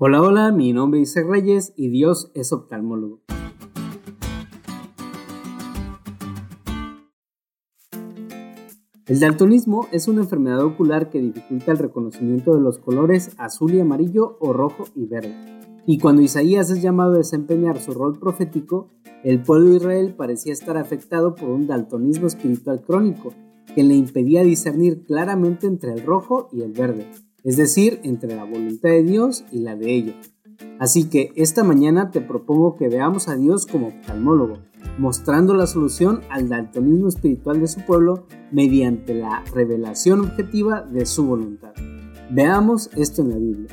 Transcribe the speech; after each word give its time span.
Hola, 0.00 0.22
hola, 0.22 0.52
mi 0.52 0.72
nombre 0.72 1.00
es 1.00 1.10
Isaac 1.10 1.26
Reyes 1.28 1.72
y 1.74 1.88
Dios 1.88 2.30
es 2.34 2.52
oftalmólogo. 2.52 3.20
El 9.08 9.18
daltonismo 9.18 9.88
es 9.90 10.06
una 10.06 10.20
enfermedad 10.20 10.60
ocular 10.60 11.10
que 11.10 11.20
dificulta 11.20 11.72
el 11.72 11.78
reconocimiento 11.78 12.54
de 12.54 12.60
los 12.60 12.78
colores 12.78 13.34
azul 13.38 13.74
y 13.74 13.80
amarillo 13.80 14.36
o 14.38 14.52
rojo 14.52 14.84
y 14.94 15.06
verde. 15.06 15.34
Y 15.84 15.98
cuando 15.98 16.22
Isaías 16.22 16.70
es 16.70 16.80
llamado 16.80 17.14
a 17.14 17.18
desempeñar 17.18 17.80
su 17.80 17.90
rol 17.90 18.20
profético, 18.20 18.90
el 19.24 19.42
pueblo 19.42 19.70
de 19.70 19.76
Israel 19.78 20.14
parecía 20.16 20.52
estar 20.52 20.76
afectado 20.76 21.34
por 21.34 21.48
un 21.48 21.66
daltonismo 21.66 22.28
espiritual 22.28 22.82
crónico 22.82 23.34
que 23.74 23.82
le 23.82 23.96
impedía 23.96 24.44
discernir 24.44 25.02
claramente 25.02 25.66
entre 25.66 25.92
el 25.92 26.06
rojo 26.06 26.50
y 26.52 26.62
el 26.62 26.70
verde 26.70 27.04
es 27.48 27.56
decir, 27.56 27.98
entre 28.02 28.36
la 28.36 28.44
voluntad 28.44 28.90
de 28.90 29.02
Dios 29.02 29.42
y 29.50 29.60
la 29.60 29.74
de 29.74 29.94
ellos. 29.94 30.16
Así 30.78 31.08
que 31.08 31.32
esta 31.34 31.64
mañana 31.64 32.10
te 32.10 32.20
propongo 32.20 32.76
que 32.76 32.90
veamos 32.90 33.26
a 33.26 33.36
Dios 33.36 33.64
como 33.64 33.86
oftalmólogo, 33.86 34.58
mostrando 34.98 35.54
la 35.54 35.66
solución 35.66 36.20
al 36.28 36.50
daltonismo 36.50 37.08
espiritual 37.08 37.58
de 37.58 37.68
su 37.68 37.80
pueblo 37.86 38.26
mediante 38.52 39.14
la 39.14 39.42
revelación 39.54 40.20
objetiva 40.20 40.82
de 40.82 41.06
su 41.06 41.24
voluntad. 41.24 41.72
Veamos 42.30 42.90
esto 42.96 43.22
en 43.22 43.30
la 43.30 43.38
Biblia. 43.38 43.70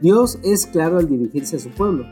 Dios 0.00 0.38
es 0.44 0.66
claro 0.66 0.98
al 0.98 1.08
dirigirse 1.08 1.56
a 1.56 1.58
su 1.58 1.70
pueblo. 1.70 2.04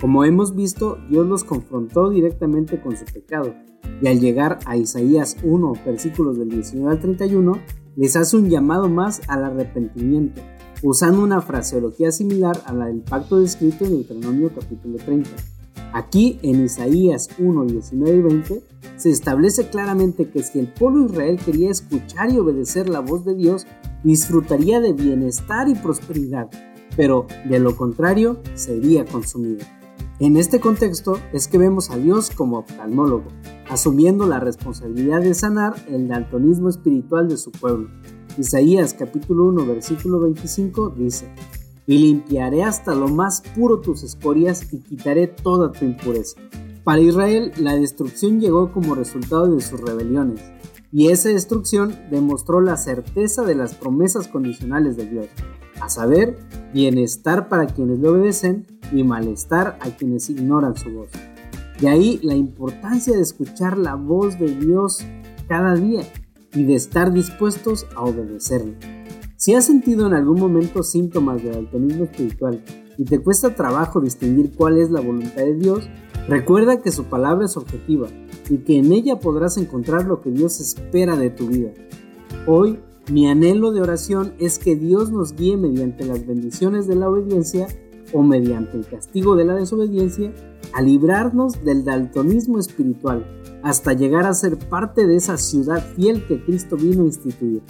Como 0.00 0.24
hemos 0.24 0.56
visto, 0.56 0.96
Dios 1.10 1.26
los 1.26 1.44
confrontó 1.44 2.08
directamente 2.08 2.80
con 2.80 2.96
su 2.96 3.04
pecado, 3.04 3.52
y 4.00 4.06
al 4.06 4.18
llegar 4.18 4.60
a 4.64 4.78
Isaías 4.78 5.36
1, 5.42 5.74
versículos 5.84 6.38
del 6.38 6.48
19 6.48 6.90
al 6.90 7.00
31, 7.00 7.52
les 7.96 8.16
hace 8.16 8.36
un 8.36 8.48
llamado 8.48 8.88
más 8.88 9.20
al 9.28 9.44
arrepentimiento, 9.44 10.40
usando 10.82 11.22
una 11.22 11.40
fraseología 11.40 12.10
similar 12.10 12.60
a 12.66 12.72
la 12.72 12.86
del 12.86 13.00
pacto 13.00 13.38
descrito 13.38 13.84
en 13.84 13.92
Deuteronomio 13.92 14.50
capítulo 14.54 14.98
30. 14.98 15.30
Aquí 15.92 16.38
en 16.42 16.64
Isaías 16.64 17.28
1, 17.38 17.64
19 17.66 18.16
y 18.16 18.20
20 18.22 18.62
se 18.96 19.10
establece 19.10 19.68
claramente 19.68 20.30
que 20.30 20.42
si 20.42 20.58
el 20.58 20.68
pueblo 20.68 21.06
Israel 21.06 21.38
quería 21.44 21.70
escuchar 21.70 22.32
y 22.32 22.38
obedecer 22.38 22.88
la 22.88 23.00
voz 23.00 23.24
de 23.24 23.34
Dios, 23.34 23.66
disfrutaría 24.02 24.80
de 24.80 24.92
bienestar 24.94 25.68
y 25.68 25.74
prosperidad, 25.74 26.48
pero 26.96 27.26
de 27.48 27.58
lo 27.58 27.76
contrario 27.76 28.40
sería 28.54 29.04
consumido. 29.04 29.64
En 30.18 30.36
este 30.36 30.60
contexto 30.60 31.18
es 31.32 31.48
que 31.48 31.58
vemos 31.58 31.90
a 31.90 31.96
Dios 31.96 32.30
como 32.30 32.58
oftalmólogo, 32.58 33.24
asumiendo 33.72 34.26
la 34.26 34.38
responsabilidad 34.38 35.22
de 35.22 35.32
sanar 35.32 35.74
el 35.88 36.06
daltonismo 36.06 36.68
espiritual 36.68 37.26
de 37.26 37.38
su 37.38 37.50
pueblo. 37.50 37.88
Isaías 38.36 38.92
capítulo 38.92 39.44
1 39.44 39.64
versículo 39.64 40.20
25 40.20 40.90
dice, 40.90 41.26
y 41.86 41.96
limpiaré 41.96 42.64
hasta 42.64 42.94
lo 42.94 43.08
más 43.08 43.40
puro 43.56 43.80
tus 43.80 44.02
escorias 44.02 44.70
y 44.74 44.80
quitaré 44.80 45.26
toda 45.26 45.72
tu 45.72 45.86
impureza. 45.86 46.36
Para 46.84 47.00
Israel, 47.00 47.50
la 47.56 47.74
destrucción 47.74 48.40
llegó 48.40 48.72
como 48.72 48.94
resultado 48.94 49.54
de 49.54 49.62
sus 49.62 49.80
rebeliones, 49.80 50.42
y 50.92 51.08
esa 51.08 51.30
destrucción 51.30 51.96
demostró 52.10 52.60
la 52.60 52.76
certeza 52.76 53.42
de 53.42 53.54
las 53.54 53.74
promesas 53.74 54.28
condicionales 54.28 54.98
de 54.98 55.06
Dios, 55.06 55.28
a 55.80 55.88
saber, 55.88 56.36
bienestar 56.74 57.48
para 57.48 57.66
quienes 57.66 58.00
le 58.00 58.08
obedecen 58.08 58.66
y 58.92 59.02
malestar 59.02 59.78
a 59.80 59.96
quienes 59.96 60.28
ignoran 60.28 60.76
su 60.76 60.90
voz. 60.90 61.08
De 61.82 61.88
ahí 61.88 62.20
la 62.22 62.36
importancia 62.36 63.12
de 63.12 63.22
escuchar 63.22 63.76
la 63.76 63.96
voz 63.96 64.38
de 64.38 64.54
Dios 64.54 65.04
cada 65.48 65.74
día 65.74 66.02
y 66.54 66.62
de 66.62 66.76
estar 66.76 67.12
dispuestos 67.12 67.88
a 67.96 68.02
obedecerle. 68.02 68.76
Si 69.36 69.54
has 69.54 69.64
sentido 69.64 70.06
en 70.06 70.14
algún 70.14 70.38
momento 70.38 70.84
síntomas 70.84 71.42
de 71.42 71.50
daltonismo 71.50 72.04
espiritual 72.04 72.62
y 72.96 73.04
te 73.04 73.18
cuesta 73.18 73.56
trabajo 73.56 74.00
distinguir 74.00 74.52
cuál 74.54 74.78
es 74.78 74.92
la 74.92 75.00
voluntad 75.00 75.42
de 75.42 75.56
Dios, 75.56 75.88
recuerda 76.28 76.80
que 76.80 76.92
su 76.92 77.06
palabra 77.06 77.46
es 77.46 77.56
objetiva 77.56 78.06
y 78.48 78.58
que 78.58 78.78
en 78.78 78.92
ella 78.92 79.18
podrás 79.18 79.56
encontrar 79.56 80.04
lo 80.04 80.20
que 80.20 80.30
Dios 80.30 80.60
espera 80.60 81.16
de 81.16 81.30
tu 81.30 81.48
vida. 81.48 81.72
Hoy, 82.46 82.78
mi 83.10 83.26
anhelo 83.26 83.72
de 83.72 83.80
oración 83.80 84.34
es 84.38 84.60
que 84.60 84.76
Dios 84.76 85.10
nos 85.10 85.34
guíe 85.34 85.56
mediante 85.56 86.04
las 86.04 86.24
bendiciones 86.24 86.86
de 86.86 86.94
la 86.94 87.10
obediencia 87.10 87.66
o 88.12 88.22
mediante 88.22 88.76
el 88.76 88.86
castigo 88.86 89.36
de 89.36 89.44
la 89.44 89.54
desobediencia 89.54 90.32
a 90.72 90.82
librarnos 90.82 91.64
del 91.64 91.84
daltonismo 91.84 92.58
espiritual 92.58 93.26
hasta 93.62 93.92
llegar 93.92 94.26
a 94.26 94.34
ser 94.34 94.58
parte 94.68 95.06
de 95.06 95.16
esa 95.16 95.36
ciudad 95.36 95.84
fiel 95.94 96.26
que 96.26 96.44
Cristo 96.44 96.76
vino 96.76 97.02
a 97.02 97.06
instituir. 97.06 97.62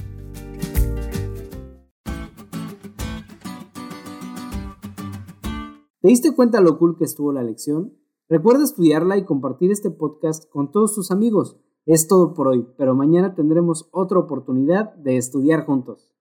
¿Te 6.01 6.09
diste 6.09 6.35
cuenta 6.35 6.61
lo 6.61 6.79
cool 6.79 6.97
que 6.97 7.05
estuvo 7.05 7.33
la 7.33 7.45
lección? 7.45 7.93
Recuerda 8.29 8.65
estudiarla 8.65 9.19
y 9.19 9.25
compartir 9.25 9.71
este 9.71 9.91
podcast 9.91 10.51
con 10.51 10.73
todos 10.73 10.95
tus 10.95 11.11
amigos. 11.11 11.59
Es 11.87 12.09
todo 12.09 12.35
por 12.35 12.49
hoy, 12.49 12.67
pero 12.77 12.95
mañana 12.95 13.35
tendremos 13.35 13.89
otra 13.93 14.19
oportunidad 14.19 14.95
de 14.95 15.17
estudiar 15.17 15.65
juntos. 15.65 16.12